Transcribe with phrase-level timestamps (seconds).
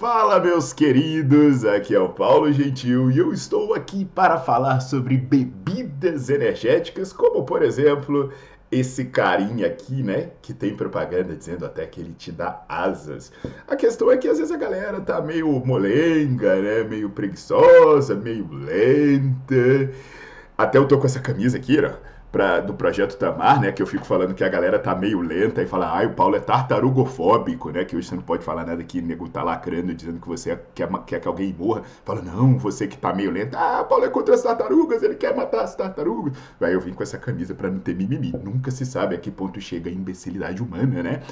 [0.00, 1.62] Fala, meus queridos!
[1.62, 7.44] Aqui é o Paulo Gentil e eu estou aqui para falar sobre bebidas energéticas, como
[7.44, 8.32] por exemplo
[8.72, 10.30] esse carinha aqui, né?
[10.40, 13.30] Que tem propaganda dizendo até que ele te dá asas.
[13.68, 16.82] A questão é que às vezes a galera tá meio molenga, né?
[16.82, 19.92] Meio preguiçosa, meio lenta.
[20.56, 21.92] Até eu tô com essa camisa aqui, ó
[22.30, 23.72] pra, do projeto Tamar, né?
[23.72, 26.36] Que eu fico falando que a galera tá meio lenta e fala, ai, o Paulo
[26.36, 27.84] é tartarugofóbico, né?
[27.84, 30.88] Que hoje você não pode falar nada que nego tá lacrando, dizendo que você quer,
[31.06, 31.82] quer que alguém morra.
[32.04, 33.56] Fala, não, você que tá meio lento.
[33.56, 36.34] Ah, Paulo é contra as tartarugas, ele quer matar as tartarugas.
[36.60, 38.32] Aí eu vim com essa camisa pra não ter mimimi.
[38.32, 41.22] Nunca se sabe a que ponto chega a imbecilidade humana, né?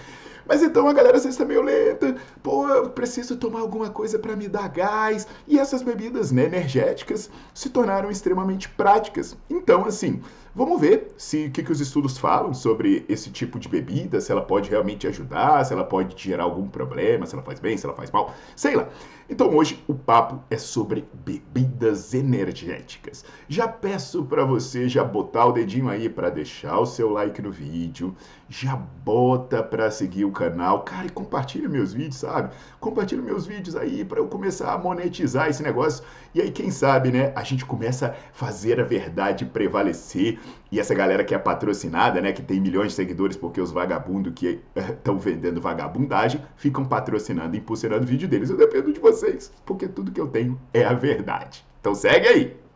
[0.48, 4.34] Mas então a galera você está meio lenta, pô, eu preciso tomar alguma coisa para
[4.34, 5.28] me dar gás.
[5.46, 9.36] E essas bebidas né, energéticas se tornaram extremamente práticas.
[9.50, 10.22] Então, assim,
[10.54, 14.32] vamos ver se o que, que os estudos falam sobre esse tipo de bebida, se
[14.32, 17.84] ela pode realmente ajudar, se ela pode gerar algum problema, se ela faz bem, se
[17.84, 18.88] ela faz mal, sei lá.
[19.28, 23.24] Então hoje o papo é sobre bebidas energéticas.
[23.46, 27.50] Já peço para você já botar o dedinho aí para deixar o seu like no
[27.50, 28.16] vídeo,
[28.48, 32.50] já bota para seguir o canal, cara, e compartilha meus vídeos, sabe?
[32.80, 36.02] Compartilha meus vídeos aí para eu começar a monetizar esse negócio.
[36.34, 40.38] E aí quem sabe, né, a gente começa a fazer a verdade prevalecer.
[40.72, 44.32] E essa galera que é patrocinada, né, que tem milhões de seguidores porque os vagabundos
[44.34, 48.50] que estão vendendo vagabundagem ficam patrocinando, impulsionando o vídeo deles.
[48.50, 51.64] Eu dependo de você vocês, porque tudo que eu tenho é a verdade.
[51.80, 52.67] Então segue aí!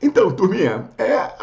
[0.00, 1.34] Então, turminha, é a,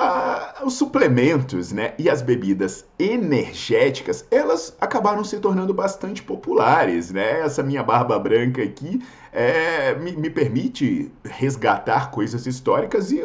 [0.64, 7.12] os suplementos né, e as bebidas energéticas, elas acabaram se tornando bastante populares.
[7.12, 7.42] Né?
[7.42, 9.02] Essa minha barba branca aqui
[9.34, 13.22] é, me, me, permite resgatar coisas históricas e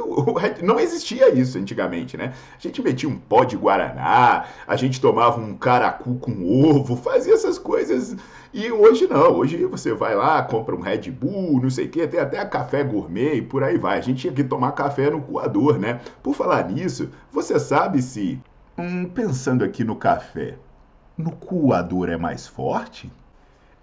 [0.63, 2.33] não existia isso antigamente, né?
[2.57, 7.35] A gente metia um pó de guaraná, a gente tomava um caracu com ovo, fazia
[7.35, 8.17] essas coisas
[8.53, 12.07] e hoje não, hoje você vai lá, compra um Red Bull, não sei o que,
[12.07, 13.99] tem até café gourmet e por aí vai.
[13.99, 16.01] A gente tinha que tomar café no coador, né?
[16.23, 18.41] Por falar nisso, você sabe se,
[18.77, 20.55] hum, pensando aqui no café,
[21.17, 23.11] no coador é mais forte?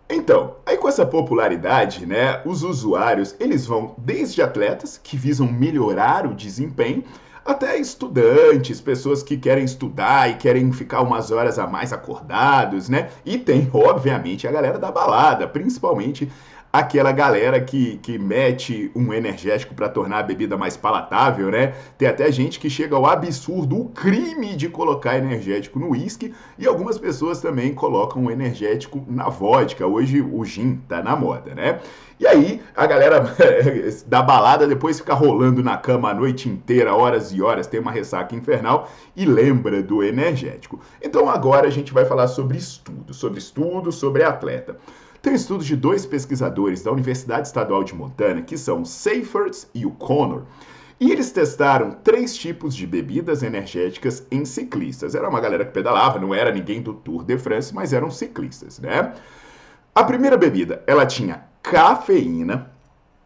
[0.10, 6.28] Então, aí com essa popularidade, né, os usuários, eles vão desde atletas que visam melhorar
[6.28, 7.04] o desempenho,
[7.44, 13.10] até estudantes, pessoas que querem estudar e querem ficar umas horas a mais acordados, né?
[13.24, 16.32] E tem, obviamente, a galera da balada, principalmente
[16.80, 21.74] aquela galera que, que mete um energético para tornar a bebida mais palatável, né?
[21.98, 26.68] Tem até gente que chega ao absurdo, o crime de colocar energético no uísque e
[26.68, 29.88] algumas pessoas também colocam o energético na vodka.
[29.88, 31.80] Hoje o gin tá na moda, né?
[32.20, 33.24] E aí a galera
[34.08, 37.92] da balada depois fica rolando na cama a noite inteira, horas e horas, tem uma
[37.92, 40.80] ressaca infernal e lembra do energético.
[41.02, 44.78] Então agora a gente vai falar sobre estudo, sobre estudo, sobre atleta.
[45.26, 48.86] Tem estudos de dois pesquisadores da Universidade Estadual de Montana, que são o
[49.74, 50.44] e o Connor,
[51.00, 55.16] e eles testaram três tipos de bebidas energéticas em ciclistas.
[55.16, 58.78] Era uma galera que pedalava, não era ninguém do Tour de France, mas eram ciclistas,
[58.78, 59.16] né?
[59.96, 62.70] A primeira bebida, ela tinha cafeína,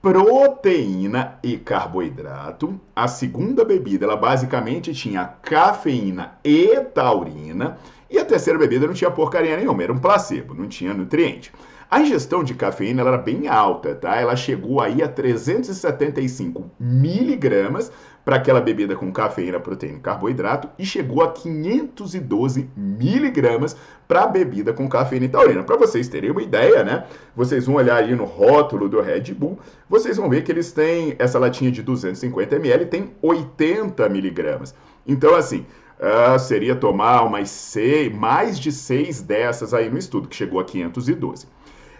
[0.01, 2.79] proteína e carboidrato.
[2.95, 7.77] A segunda bebida, ela basicamente tinha cafeína e taurina.
[8.09, 11.51] E a terceira bebida não tinha porcaria nenhuma, era um placebo, não tinha nutriente.
[11.91, 14.15] A ingestão de cafeína era bem alta, tá?
[14.15, 17.91] Ela chegou aí a 375 miligramas
[18.23, 23.75] para aquela bebida com cafeína, proteína e carboidrato e chegou a 512 miligramas
[24.07, 25.63] para a bebida com cafeína e taurina.
[25.63, 27.05] Para vocês terem uma ideia, né?
[27.35, 29.57] Vocês vão olhar aí no rótulo do Red Bull,
[29.89, 34.75] vocês vão ver que eles têm essa latinha de 250 ml tem 80 miligramas.
[35.07, 35.65] Então, assim,
[35.99, 40.63] uh, seria tomar umas seis, mais de seis dessas aí no estudo, que chegou a
[40.63, 41.47] 512.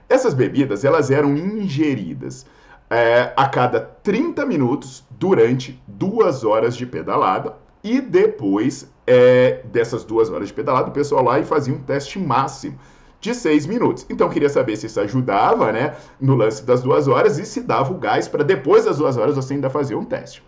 [0.09, 2.45] Essas bebidas elas eram ingeridas
[2.89, 10.29] é, a cada 30 minutos durante duas horas de pedalada e depois é, dessas duas
[10.29, 12.77] horas de pedalada o pessoal lá e fazia um teste máximo
[13.21, 14.05] de seis minutos.
[14.09, 17.93] Então queria saber se isso ajudava, né, no lance das duas horas e se dava
[17.93, 20.43] o gás para depois das duas horas você ainda fazer um teste.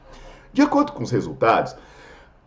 [0.52, 1.76] De acordo com os resultados,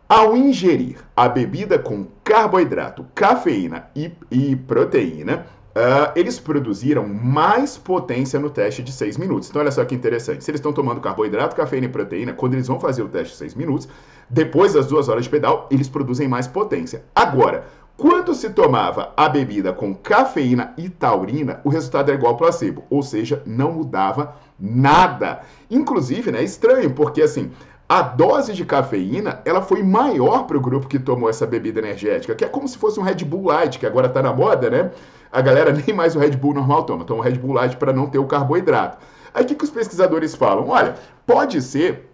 [0.07, 8.39] ao ingerir a bebida com carboidrato, cafeína e, e proteína, Uh, eles produziram mais potência
[8.39, 9.49] no teste de 6 minutos.
[9.49, 10.41] Então, olha só que interessante.
[10.41, 13.39] Se eles estão tomando carboidrato, cafeína e proteína, quando eles vão fazer o teste de
[13.39, 13.89] 6 minutos,
[14.29, 17.03] depois das duas horas de pedal, eles produzem mais potência.
[17.13, 17.65] Agora,
[17.97, 22.83] quando se tomava a bebida com cafeína e taurina, o resultado era igual ao placebo,
[22.89, 25.41] ou seja, não mudava nada.
[25.69, 27.51] Inclusive, né, é estranho, porque assim,
[27.87, 32.33] a dose de cafeína ela foi maior para o grupo que tomou essa bebida energética,
[32.33, 34.91] que é como se fosse um Red Bull Light, que agora está na moda, né?
[35.35, 37.91] A galera nem mais o Red Bull normal toma, toma o Red Bull Light para
[37.91, 38.97] não ter o carboidrato.
[39.33, 40.69] Aí o que, que os pesquisadores falam?
[40.69, 40.95] Olha,
[41.27, 42.09] pode ser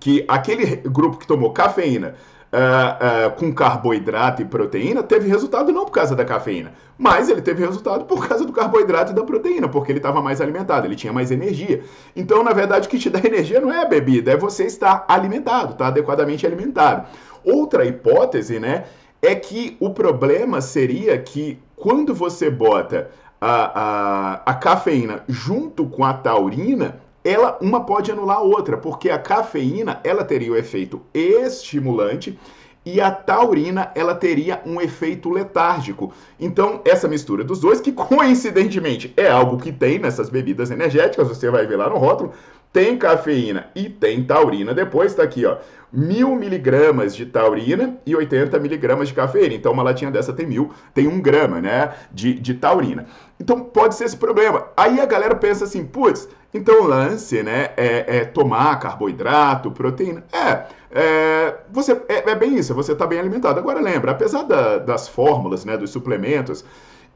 [0.00, 2.16] que aquele grupo que tomou cafeína
[2.52, 7.40] uh, uh, com carboidrato e proteína teve resultado não por causa da cafeína, mas ele
[7.40, 10.96] teve resultado por causa do carboidrato e da proteína, porque ele estava mais alimentado, ele
[10.96, 11.82] tinha mais energia.
[12.16, 15.04] Então, na verdade, o que te dá energia não é a bebida, é você estar
[15.08, 17.06] alimentado, tá adequadamente alimentado.
[17.44, 18.84] Outra hipótese, né,
[19.20, 23.10] é que o problema seria que quando você bota
[23.40, 29.10] a, a, a cafeína junto com a taurina, ela uma pode anular a outra, porque
[29.10, 32.38] a cafeína ela teria o efeito estimulante
[32.84, 36.12] e a taurina ela teria um efeito letárgico.
[36.40, 41.50] Então, essa mistura dos dois, que coincidentemente é algo que tem nessas bebidas energéticas, você
[41.50, 42.32] vai ver lá no rótulo,
[42.72, 44.74] tem cafeína e tem taurina.
[44.74, 45.58] Depois está aqui, ó,
[45.92, 49.54] mil miligramas de taurina e 80 miligramas de cafeína.
[49.54, 53.06] Então, uma latinha dessa tem mil, tem um grama, né, de, de taurina.
[53.40, 54.66] Então, pode ser esse problema.
[54.76, 60.24] Aí a galera pensa assim, putz, então o lance, né, é, é tomar carboidrato, proteína.
[60.32, 63.58] É, é, você, é, é bem isso, você está bem alimentado.
[63.58, 66.64] Agora lembra, apesar da, das fórmulas, né, dos suplementos,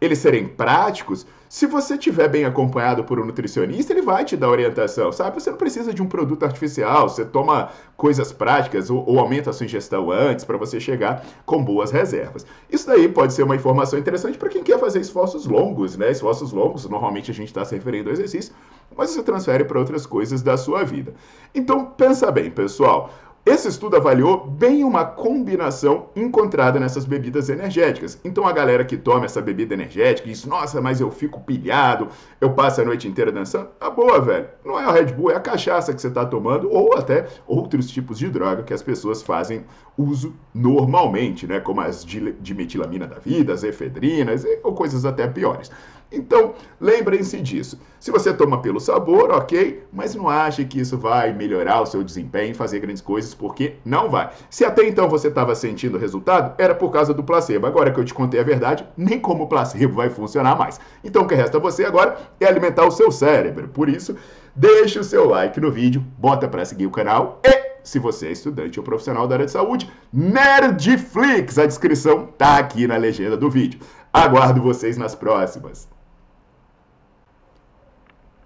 [0.05, 4.49] eles serem práticos, se você tiver bem acompanhado por um nutricionista, ele vai te dar
[4.49, 5.41] orientação, sabe?
[5.41, 9.53] Você não precisa de um produto artificial, você toma coisas práticas ou, ou aumenta a
[9.53, 12.45] sua ingestão antes para você chegar com boas reservas.
[12.69, 16.11] Isso daí pode ser uma informação interessante para quem quer fazer esforços longos, né?
[16.11, 18.53] Esforços longos, normalmente a gente está se referindo ao exercício,
[18.97, 21.15] mas você transfere para outras coisas da sua vida.
[21.55, 23.11] Então, pensa bem, pessoal.
[23.45, 28.17] Esse estudo avaliou bem uma combinação encontrada nessas bebidas energéticas.
[28.25, 32.07] Então a galera que toma essa bebida energética diz: Nossa, mas eu fico pilhado,
[32.41, 33.67] eu passo a noite inteira dançando.
[33.81, 34.47] Tá boa, velho.
[34.65, 37.91] Não é o Red Bull, é a cachaça que você está tomando ou até outros
[37.91, 39.65] tipos de droga que as pessoas fazem
[39.99, 41.59] uso normalmente, né?
[41.59, 45.69] Como as de metilamina da vida, as efedrinas ou coisas até piores.
[46.13, 47.81] Então, lembrem-se disso.
[47.99, 52.03] Se você toma pelo sabor, ok, mas não ache que isso vai melhorar o seu
[52.03, 54.31] desempenho, fazer grandes coisas, porque não vai.
[54.51, 57.67] Se até então você estava sentindo o resultado, era por causa do placebo.
[57.67, 60.81] Agora que eu te contei a verdade, nem como placebo vai funcionar mais.
[61.03, 63.69] Então, o que resta a você agora é alimentar o seu cérebro.
[63.69, 64.17] Por isso,
[64.55, 68.33] deixe o seu like no vídeo, bota para seguir o canal e se você é
[68.33, 73.51] estudante ou profissional da área de saúde, Nerdflix, a descrição tá aqui na legenda do
[73.51, 73.81] vídeo.
[74.13, 75.92] Aguardo vocês nas próximas.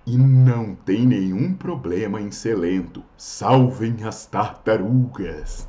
[0.08, 3.02] E não tem nenhum problema em ser lento.
[3.16, 5.68] Salvem as tartarugas!